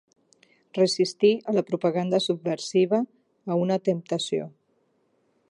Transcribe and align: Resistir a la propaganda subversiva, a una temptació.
Resistir 0.77 1.31
a 1.51 1.55
la 1.57 1.63
propaganda 1.67 2.21
subversiva, 2.29 3.03
a 3.53 3.59
una 3.67 3.79
temptació. 3.91 4.51